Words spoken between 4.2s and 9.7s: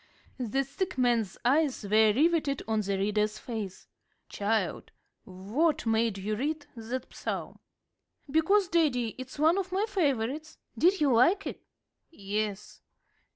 "Child, what made you read that Psalm?" "Because, daddy, it's one